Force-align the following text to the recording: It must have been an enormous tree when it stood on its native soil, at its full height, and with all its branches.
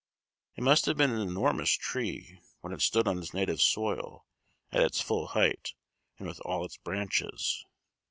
It 0.55 0.63
must 0.63 0.87
have 0.87 0.97
been 0.97 1.11
an 1.11 1.21
enormous 1.21 1.69
tree 1.73 2.39
when 2.61 2.73
it 2.73 2.81
stood 2.81 3.07
on 3.07 3.19
its 3.19 3.35
native 3.35 3.61
soil, 3.61 4.25
at 4.71 4.81
its 4.81 4.99
full 4.99 5.27
height, 5.27 5.75
and 6.17 6.27
with 6.27 6.39
all 6.39 6.65
its 6.65 6.77
branches. 6.77 7.67